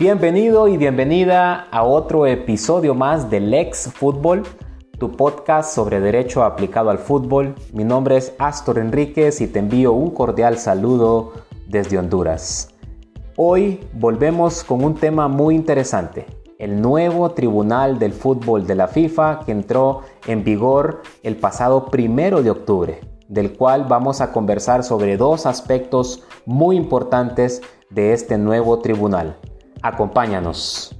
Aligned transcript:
Bienvenido 0.00 0.68
y 0.68 0.76
bienvenida 0.76 1.66
a 1.72 1.82
otro 1.82 2.24
episodio 2.24 2.94
más 2.94 3.30
del 3.30 3.52
Ex 3.52 3.90
Fútbol, 3.92 4.44
tu 4.96 5.10
podcast 5.10 5.74
sobre 5.74 5.98
derecho 5.98 6.44
aplicado 6.44 6.90
al 6.90 6.98
fútbol. 6.98 7.56
Mi 7.72 7.82
nombre 7.82 8.16
es 8.16 8.32
Astor 8.38 8.78
Enríquez 8.78 9.40
y 9.40 9.48
te 9.48 9.58
envío 9.58 9.92
un 9.94 10.12
cordial 10.12 10.56
saludo 10.56 11.32
desde 11.66 11.98
Honduras. 11.98 12.68
Hoy 13.34 13.80
volvemos 13.92 14.62
con 14.62 14.84
un 14.84 14.94
tema 14.94 15.26
muy 15.26 15.56
interesante, 15.56 16.26
el 16.60 16.80
nuevo 16.80 17.32
Tribunal 17.32 17.98
del 17.98 18.12
Fútbol 18.12 18.68
de 18.68 18.76
la 18.76 18.86
FIFA 18.86 19.40
que 19.40 19.50
entró 19.50 20.02
en 20.28 20.44
vigor 20.44 21.02
el 21.24 21.34
pasado 21.34 21.86
primero 21.86 22.44
de 22.44 22.50
octubre, 22.50 23.00
del 23.26 23.56
cual 23.56 23.86
vamos 23.88 24.20
a 24.20 24.30
conversar 24.30 24.84
sobre 24.84 25.16
dos 25.16 25.44
aspectos 25.44 26.22
muy 26.46 26.76
importantes 26.76 27.62
de 27.90 28.12
este 28.12 28.38
nuevo 28.38 28.78
tribunal. 28.78 29.36
Acompáñanos. 29.82 30.94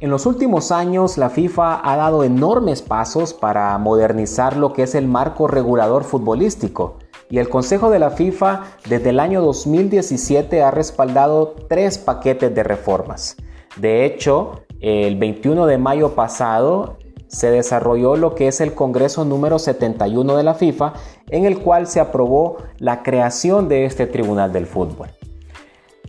En 0.00 0.10
los 0.10 0.26
últimos 0.26 0.70
años, 0.70 1.16
la 1.16 1.30
FIFA 1.30 1.80
ha 1.82 1.96
dado 1.96 2.24
enormes 2.24 2.82
pasos 2.82 3.32
para 3.32 3.78
modernizar 3.78 4.56
lo 4.56 4.72
que 4.72 4.82
es 4.82 4.94
el 4.94 5.08
marco 5.08 5.46
regulador 5.48 6.04
futbolístico 6.04 6.98
y 7.30 7.38
el 7.38 7.48
Consejo 7.48 7.90
de 7.90 7.98
la 7.98 8.10
FIFA 8.10 8.64
desde 8.88 9.10
el 9.10 9.18
año 9.18 9.40
2017 9.40 10.62
ha 10.62 10.70
respaldado 10.70 11.54
tres 11.68 11.96
paquetes 11.96 12.54
de 12.54 12.62
reformas. 12.62 13.36
De 13.76 14.04
hecho, 14.04 14.64
el 14.80 15.16
21 15.16 15.66
de 15.66 15.78
mayo 15.78 16.14
pasado 16.14 16.98
se 17.28 17.50
desarrolló 17.50 18.16
lo 18.16 18.34
que 18.34 18.48
es 18.48 18.60
el 18.60 18.74
Congreso 18.74 19.24
número 19.24 19.58
71 19.58 20.36
de 20.36 20.42
la 20.42 20.54
FIFA, 20.54 20.92
en 21.30 21.46
el 21.46 21.58
cual 21.58 21.86
se 21.86 22.00
aprobó 22.00 22.58
la 22.78 23.02
creación 23.02 23.68
de 23.68 23.86
este 23.86 24.06
Tribunal 24.06 24.52
del 24.52 24.66
Fútbol. 24.66 25.08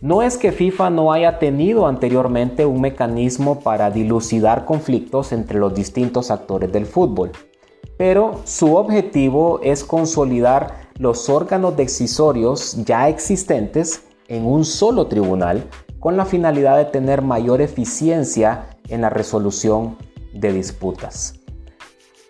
No 0.02 0.20
es 0.20 0.36
que 0.36 0.52
FIFA 0.52 0.90
no 0.90 1.10
haya 1.10 1.38
tenido 1.38 1.86
anteriormente 1.86 2.66
un 2.66 2.82
mecanismo 2.82 3.60
para 3.60 3.90
dilucidar 3.90 4.66
conflictos 4.66 5.32
entre 5.32 5.58
los 5.58 5.74
distintos 5.74 6.30
actores 6.30 6.70
del 6.70 6.84
fútbol, 6.84 7.32
pero 7.96 8.42
su 8.44 8.76
objetivo 8.76 9.58
es 9.62 9.84
consolidar 9.84 10.90
los 10.98 11.30
órganos 11.30 11.76
decisorios 11.76 12.84
ya 12.84 13.08
existentes 13.08 14.04
en 14.28 14.44
un 14.44 14.66
solo 14.66 15.06
tribunal 15.06 15.64
con 15.98 16.18
la 16.18 16.26
finalidad 16.26 16.76
de 16.76 16.84
tener 16.84 17.22
mayor 17.22 17.62
eficiencia 17.62 18.68
en 18.88 19.00
la 19.00 19.08
resolución 19.08 19.96
de 20.34 20.52
disputas. 20.52 21.35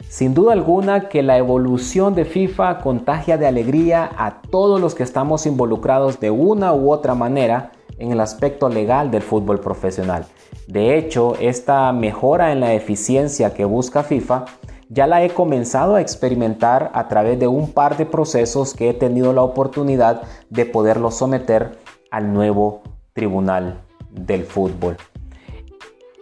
Sin 0.08 0.34
duda 0.34 0.52
alguna 0.52 1.08
que 1.08 1.22
la 1.22 1.36
evolución 1.36 2.14
de 2.14 2.24
FIFA 2.24 2.78
contagia 2.78 3.36
de 3.38 3.46
alegría 3.46 4.08
a 4.16 4.40
todos 4.40 4.80
los 4.80 4.94
que 4.94 5.02
estamos 5.02 5.46
involucrados 5.46 6.20
de 6.20 6.30
una 6.30 6.72
u 6.74 6.92
otra 6.92 7.14
manera 7.14 7.72
en 7.98 8.12
el 8.12 8.20
aspecto 8.20 8.68
legal 8.68 9.10
del 9.10 9.22
fútbol 9.22 9.58
profesional. 9.58 10.26
De 10.68 10.96
hecho, 10.96 11.34
esta 11.40 11.92
mejora 11.92 12.52
en 12.52 12.60
la 12.60 12.74
eficiencia 12.74 13.52
que 13.52 13.64
busca 13.64 14.04
FIFA 14.04 14.44
ya 14.88 15.08
la 15.08 15.24
he 15.24 15.30
comenzado 15.30 15.96
a 15.96 16.00
experimentar 16.00 16.92
a 16.94 17.08
través 17.08 17.38
de 17.40 17.48
un 17.48 17.72
par 17.72 17.96
de 17.96 18.06
procesos 18.06 18.74
que 18.74 18.90
he 18.90 18.94
tenido 18.94 19.32
la 19.32 19.42
oportunidad 19.42 20.22
de 20.50 20.64
poderlo 20.66 21.10
someter 21.10 21.78
al 22.10 22.32
nuevo 22.32 22.82
Tribunal 23.12 23.80
del 24.10 24.44
Fútbol. 24.44 24.96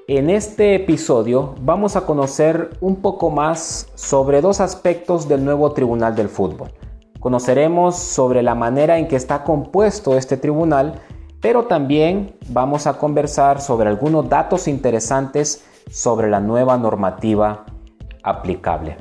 En 0.06 0.28
este 0.28 0.74
episodio 0.74 1.54
vamos 1.62 1.96
a 1.96 2.04
conocer 2.04 2.76
un 2.82 2.96
poco 2.96 3.30
más 3.30 3.88
sobre 3.94 4.42
dos 4.42 4.60
aspectos 4.60 5.28
del 5.28 5.42
nuevo 5.42 5.72
Tribunal 5.72 6.14
del 6.14 6.28
Fútbol. 6.28 6.68
Conoceremos 7.20 7.96
sobre 7.96 8.42
la 8.42 8.54
manera 8.54 8.98
en 8.98 9.08
que 9.08 9.16
está 9.16 9.44
compuesto 9.44 10.18
este 10.18 10.36
tribunal, 10.36 11.00
pero 11.40 11.64
también 11.64 12.36
vamos 12.50 12.86
a 12.86 12.98
conversar 12.98 13.62
sobre 13.62 13.88
algunos 13.88 14.28
datos 14.28 14.68
interesantes 14.68 15.64
sobre 15.90 16.28
la 16.28 16.40
nueva 16.40 16.76
normativa 16.76 17.64
aplicable. 18.22 18.98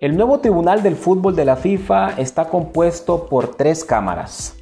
El 0.00 0.16
nuevo 0.16 0.40
Tribunal 0.40 0.82
del 0.82 0.96
Fútbol 0.96 1.36
de 1.36 1.44
la 1.44 1.54
FIFA 1.54 2.18
está 2.18 2.48
compuesto 2.48 3.26
por 3.26 3.54
tres 3.54 3.84
cámaras, 3.84 4.56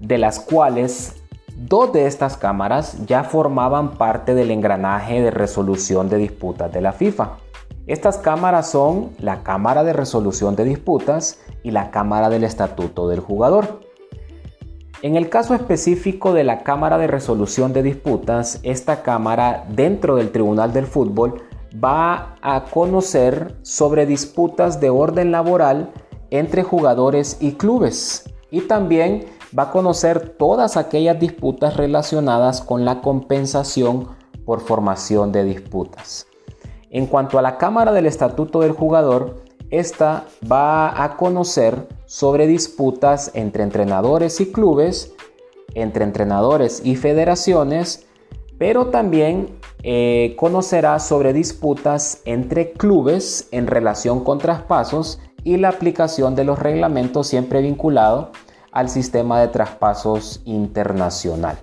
de 0.00 0.16
las 0.16 0.40
cuales 0.40 1.22
Dos 1.56 1.92
de 1.92 2.06
estas 2.06 2.36
cámaras 2.36 3.06
ya 3.06 3.22
formaban 3.22 3.92
parte 3.92 4.34
del 4.34 4.50
engranaje 4.50 5.22
de 5.22 5.30
resolución 5.30 6.08
de 6.08 6.16
disputas 6.16 6.72
de 6.72 6.80
la 6.80 6.92
FIFA. 6.92 7.36
Estas 7.86 8.18
cámaras 8.18 8.70
son 8.70 9.10
la 9.20 9.42
Cámara 9.42 9.84
de 9.84 9.92
Resolución 9.92 10.56
de 10.56 10.64
Disputas 10.64 11.38
y 11.62 11.70
la 11.70 11.90
Cámara 11.90 12.28
del 12.28 12.42
Estatuto 12.42 13.08
del 13.08 13.20
Jugador. 13.20 13.80
En 15.02 15.16
el 15.16 15.28
caso 15.28 15.54
específico 15.54 16.32
de 16.32 16.44
la 16.44 16.64
Cámara 16.64 16.98
de 16.98 17.06
Resolución 17.06 17.72
de 17.72 17.82
Disputas, 17.82 18.58
esta 18.62 19.02
Cámara 19.02 19.66
dentro 19.68 20.16
del 20.16 20.32
Tribunal 20.32 20.72
del 20.72 20.86
Fútbol 20.86 21.42
va 21.82 22.36
a 22.40 22.64
conocer 22.64 23.58
sobre 23.62 24.06
disputas 24.06 24.80
de 24.80 24.90
orden 24.90 25.30
laboral 25.30 25.92
entre 26.30 26.62
jugadores 26.62 27.36
y 27.40 27.52
clubes 27.52 28.24
y 28.50 28.62
también 28.62 29.26
va 29.56 29.64
a 29.64 29.70
conocer 29.70 30.30
todas 30.30 30.76
aquellas 30.76 31.18
disputas 31.18 31.76
relacionadas 31.76 32.60
con 32.60 32.84
la 32.84 33.00
compensación 33.00 34.08
por 34.44 34.60
formación 34.60 35.32
de 35.32 35.44
disputas. 35.44 36.26
En 36.90 37.06
cuanto 37.06 37.38
a 37.38 37.42
la 37.42 37.56
Cámara 37.58 37.92
del 37.92 38.06
Estatuto 38.06 38.60
del 38.60 38.72
Jugador, 38.72 39.42
esta 39.70 40.26
va 40.50 41.02
a 41.02 41.16
conocer 41.16 41.88
sobre 42.06 42.46
disputas 42.46 43.30
entre 43.34 43.62
entrenadores 43.62 44.40
y 44.40 44.52
clubes, 44.52 45.12
entre 45.74 46.04
entrenadores 46.04 46.82
y 46.84 46.96
federaciones, 46.96 48.06
pero 48.58 48.86
también 48.86 49.58
eh, 49.82 50.36
conocerá 50.38 51.00
sobre 51.00 51.32
disputas 51.32 52.22
entre 52.24 52.72
clubes 52.72 53.48
en 53.50 53.66
relación 53.66 54.22
con 54.22 54.38
traspasos 54.38 55.18
y 55.42 55.56
la 55.56 55.70
aplicación 55.70 56.34
de 56.34 56.44
los 56.44 56.58
reglamentos 56.58 57.26
siempre 57.26 57.60
vinculado 57.60 58.30
al 58.74 58.88
sistema 58.88 59.40
de 59.40 59.48
traspasos 59.48 60.42
internacional. 60.44 61.56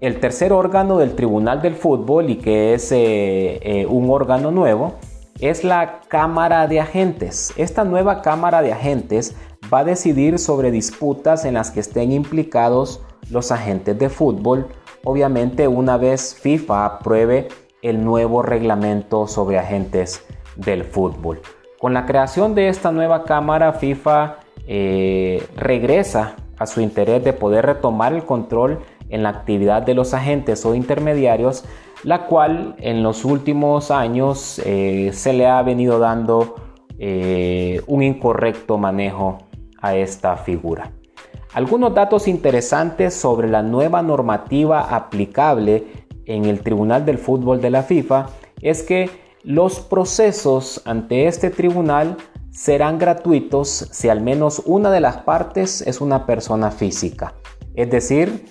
El 0.00 0.20
tercer 0.20 0.52
órgano 0.52 0.98
del 0.98 1.14
Tribunal 1.14 1.62
del 1.62 1.74
Fútbol 1.74 2.28
y 2.28 2.36
que 2.36 2.74
es 2.74 2.92
eh, 2.92 3.58
eh, 3.62 3.86
un 3.86 4.10
órgano 4.10 4.50
nuevo 4.50 4.94
es 5.40 5.64
la 5.64 6.00
Cámara 6.08 6.66
de 6.66 6.80
Agentes. 6.80 7.54
Esta 7.56 7.84
nueva 7.84 8.20
Cámara 8.20 8.60
de 8.60 8.72
Agentes 8.72 9.34
va 9.72 9.80
a 9.80 9.84
decidir 9.84 10.38
sobre 10.38 10.70
disputas 10.70 11.46
en 11.46 11.54
las 11.54 11.70
que 11.70 11.80
estén 11.80 12.12
implicados 12.12 13.02
los 13.30 13.50
agentes 13.50 13.98
de 13.98 14.10
fútbol, 14.10 14.68
obviamente 15.04 15.66
una 15.66 15.96
vez 15.96 16.34
FIFA 16.34 16.84
apruebe 16.84 17.48
el 17.80 18.04
nuevo 18.04 18.42
reglamento 18.42 19.26
sobre 19.26 19.58
agentes 19.58 20.22
del 20.56 20.84
fútbol. 20.84 21.40
Con 21.80 21.94
la 21.94 22.06
creación 22.06 22.54
de 22.54 22.68
esta 22.68 22.92
nueva 22.92 23.24
Cámara, 23.24 23.72
FIFA 23.72 24.36
eh, 24.66 25.46
regresa 25.56 26.36
a 26.58 26.66
su 26.66 26.80
interés 26.80 27.22
de 27.22 27.32
poder 27.32 27.66
retomar 27.66 28.12
el 28.12 28.24
control 28.24 28.80
en 29.08 29.22
la 29.22 29.28
actividad 29.28 29.82
de 29.82 29.94
los 29.94 30.14
agentes 30.14 30.64
o 30.66 30.74
intermediarios, 30.74 31.64
la 32.02 32.26
cual 32.26 32.74
en 32.78 33.02
los 33.02 33.24
últimos 33.24 33.90
años 33.90 34.60
eh, 34.64 35.10
se 35.12 35.32
le 35.32 35.46
ha 35.46 35.62
venido 35.62 35.98
dando 35.98 36.56
eh, 36.98 37.82
un 37.86 38.02
incorrecto 38.02 38.78
manejo 38.78 39.38
a 39.80 39.94
esta 39.96 40.36
figura. 40.36 40.92
Algunos 41.52 41.94
datos 41.94 42.28
interesantes 42.28 43.14
sobre 43.14 43.48
la 43.48 43.62
nueva 43.62 44.02
normativa 44.02 44.94
aplicable 44.94 45.86
en 46.26 46.44
el 46.44 46.60
Tribunal 46.60 47.06
del 47.06 47.18
Fútbol 47.18 47.60
de 47.60 47.70
la 47.70 47.82
FIFA 47.82 48.26
es 48.60 48.82
que 48.82 49.10
los 49.42 49.80
procesos 49.80 50.82
ante 50.84 51.28
este 51.28 51.50
tribunal 51.50 52.16
serán 52.56 52.98
gratuitos 52.98 53.86
si 53.92 54.08
al 54.08 54.22
menos 54.22 54.62
una 54.64 54.90
de 54.90 55.00
las 55.00 55.18
partes 55.18 55.82
es 55.82 56.00
una 56.00 56.24
persona 56.24 56.70
física, 56.70 57.34
es 57.74 57.90
decir, 57.90 58.46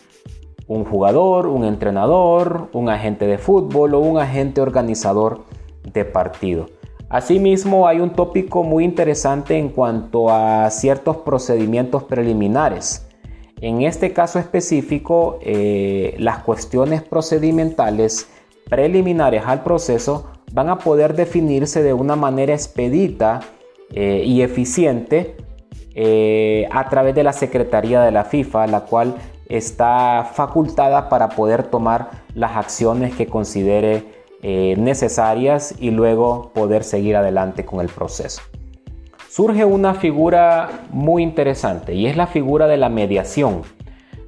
un 0.67 0.85
jugador, 0.85 1.47
un 1.47 1.63
entrenador, 1.63 2.69
un 2.73 2.89
agente 2.89 3.25
de 3.25 3.39
fútbol 3.39 3.95
o 3.95 3.99
un 3.99 4.19
agente 4.19 4.61
organizador 4.61 5.45
de 5.91 6.05
partido. 6.05 6.67
Asimismo, 7.09 7.87
hay 7.87 7.99
un 7.99 8.13
tópico 8.13 8.61
muy 8.63 8.83
interesante 8.83 9.57
en 9.57 9.69
cuanto 9.69 10.29
a 10.29 10.69
ciertos 10.69 11.17
procedimientos 11.17 12.03
preliminares. 12.03 13.07
En 13.59 13.81
este 13.81 14.13
caso 14.13 14.37
específico, 14.37 15.39
eh, 15.41 16.15
las 16.19 16.39
cuestiones 16.43 17.01
procedimentales 17.01 18.27
preliminares 18.69 19.43
al 19.47 19.63
proceso 19.63 20.27
van 20.53 20.69
a 20.69 20.77
poder 20.77 21.15
definirse 21.15 21.81
de 21.81 21.93
una 21.93 22.15
manera 22.15 22.53
expedita 22.53 23.39
eh, 23.97 24.23
y 24.25 24.41
eficiente 24.41 25.37
eh, 25.93 26.67
a 26.69 26.89
través 26.89 27.15
de 27.15 27.23
la 27.23 27.31
Secretaría 27.31 28.01
de 28.01 28.11
la 28.11 28.25
FIFA, 28.25 28.67
la 28.67 28.81
cual 28.81 29.15
está 29.47 30.29
facultada 30.33 31.07
para 31.07 31.29
poder 31.29 31.63
tomar 31.63 32.09
las 32.33 32.57
acciones 32.57 33.15
que 33.15 33.27
considere 33.27 34.03
eh, 34.43 34.75
necesarias 34.77 35.75
y 35.79 35.91
luego 35.91 36.51
poder 36.53 36.83
seguir 36.83 37.15
adelante 37.15 37.63
con 37.63 37.79
el 37.79 37.87
proceso. 37.87 38.41
Surge 39.29 39.63
una 39.63 39.93
figura 39.93 40.69
muy 40.91 41.23
interesante 41.23 41.93
y 41.93 42.05
es 42.05 42.17
la 42.17 42.27
figura 42.27 42.67
de 42.67 42.75
la 42.75 42.89
mediación. 42.89 43.61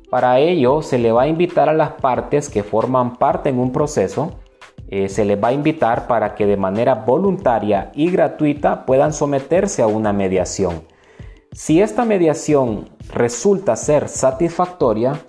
Para 0.09 0.39
ello 0.39 0.81
se 0.81 0.97
le 0.97 1.11
va 1.11 1.23
a 1.23 1.27
invitar 1.27 1.67
a 1.67 1.73
las 1.73 1.91
partes 1.91 2.49
que 2.49 2.63
forman 2.63 3.17
parte 3.17 3.49
en 3.49 3.59
un 3.59 3.73
proceso, 3.73 4.39
eh, 4.89 5.09
se 5.09 5.25
les 5.25 5.41
va 5.41 5.49
a 5.49 5.53
invitar 5.53 6.07
para 6.07 6.35
que 6.35 6.45
de 6.45 6.57
manera 6.57 6.95
voluntaria 6.95 7.91
y 7.93 8.09
gratuita 8.09 8.85
puedan 8.85 9.13
someterse 9.13 9.81
a 9.81 9.87
una 9.87 10.13
mediación. 10.13 10.83
Si 11.51 11.81
esta 11.81 12.05
mediación 12.05 12.89
resulta 13.13 13.75
ser 13.75 14.09
satisfactoria, 14.09 15.19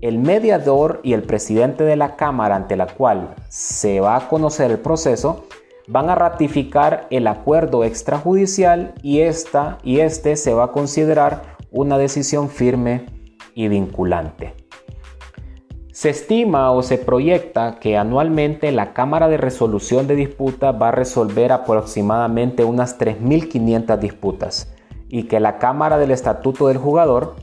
el 0.00 0.18
mediador 0.18 1.00
y 1.02 1.14
el 1.14 1.22
presidente 1.22 1.84
de 1.84 1.96
la 1.96 2.16
Cámara 2.16 2.56
ante 2.56 2.76
la 2.76 2.86
cual 2.86 3.34
se 3.48 4.00
va 4.00 4.16
a 4.16 4.28
conocer 4.28 4.70
el 4.70 4.78
proceso 4.78 5.46
van 5.88 6.10
a 6.10 6.14
ratificar 6.14 7.06
el 7.10 7.26
acuerdo 7.26 7.84
extrajudicial 7.84 8.94
y, 9.02 9.20
esta, 9.20 9.78
y 9.82 10.00
este 10.00 10.36
se 10.36 10.52
va 10.52 10.64
a 10.64 10.72
considerar 10.72 11.56
una 11.70 11.96
decisión 11.98 12.50
firme 12.50 13.06
y 13.54 13.68
vinculante. 13.68 14.65
Se 15.96 16.10
estima 16.10 16.72
o 16.72 16.82
se 16.82 16.98
proyecta 16.98 17.78
que 17.80 17.96
anualmente 17.96 18.70
la 18.70 18.92
Cámara 18.92 19.28
de 19.28 19.38
Resolución 19.38 20.06
de 20.06 20.14
Disputas 20.14 20.76
va 20.78 20.88
a 20.88 20.90
resolver 20.90 21.52
aproximadamente 21.52 22.64
unas 22.64 22.98
3.500 22.98 23.98
disputas 23.98 24.68
y 25.08 25.22
que 25.22 25.40
la 25.40 25.56
Cámara 25.56 25.96
del 25.96 26.10
Estatuto 26.10 26.68
del 26.68 26.76
Jugador 26.76 27.36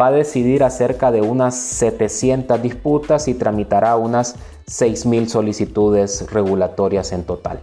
va 0.00 0.06
a 0.06 0.12
decidir 0.12 0.64
acerca 0.64 1.12
de 1.12 1.20
unas 1.20 1.54
700 1.56 2.62
disputas 2.62 3.28
y 3.28 3.34
tramitará 3.34 3.94
unas 3.96 4.36
6.000 4.66 5.26
solicitudes 5.26 6.32
regulatorias 6.32 7.12
en 7.12 7.24
total. 7.24 7.60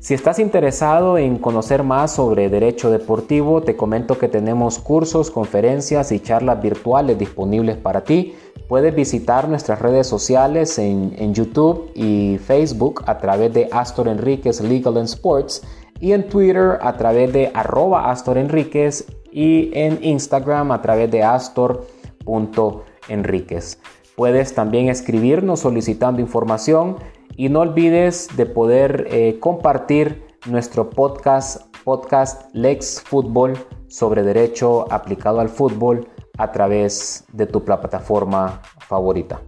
Si 0.00 0.14
estás 0.14 0.38
interesado 0.38 1.18
en 1.18 1.38
conocer 1.38 1.82
más 1.82 2.12
sobre 2.12 2.48
derecho 2.48 2.90
deportivo, 2.90 3.62
te 3.62 3.76
comento 3.76 4.16
que 4.16 4.28
tenemos 4.28 4.78
cursos, 4.78 5.30
conferencias 5.30 6.12
y 6.12 6.20
charlas 6.20 6.62
virtuales 6.62 7.18
disponibles 7.18 7.76
para 7.76 8.04
ti. 8.04 8.34
Puedes 8.68 8.94
visitar 8.94 9.48
nuestras 9.48 9.80
redes 9.80 10.06
sociales 10.06 10.78
en, 10.78 11.32
YouTube 11.32 11.90
y 11.94 12.36
Facebook 12.36 13.02
a 13.06 13.16
través 13.16 13.54
de 13.54 13.70
Astor 13.72 14.08
Enríquez 14.08 14.60
Legal 14.60 14.98
and 14.98 15.06
Sports 15.06 15.62
y 16.00 16.12
en 16.12 16.28
Twitter 16.28 16.78
a 16.82 16.98
través 16.98 17.32
de 17.32 17.50
arroba 17.54 18.10
Astor 18.10 18.36
Enríquez 18.36 19.06
y 19.32 19.70
en 19.72 20.04
Instagram 20.04 20.70
a 20.70 20.82
través 20.82 21.10
de 21.10 21.22
astor.enríquez. 21.22 23.78
Puedes 24.16 24.54
también 24.54 24.90
escribirnos 24.90 25.60
solicitando 25.60 26.20
información 26.20 26.96
y 27.36 27.48
no 27.48 27.60
olvides 27.60 28.28
de 28.36 28.44
poder 28.44 29.08
eh, 29.10 29.38
compartir 29.40 30.26
nuestro 30.46 30.90
podcast, 30.90 31.74
podcast 31.84 32.54
Lex 32.54 33.00
Fútbol 33.00 33.54
sobre 33.86 34.22
derecho 34.22 34.84
aplicado 34.92 35.40
al 35.40 35.48
fútbol 35.48 36.06
a 36.38 36.52
través 36.52 37.24
de 37.32 37.46
tu 37.46 37.64
plataforma 37.64 38.62
favorita. 38.78 39.42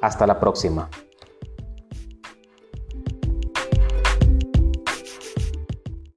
Hasta 0.00 0.26
la 0.26 0.38
próxima. 0.38 0.88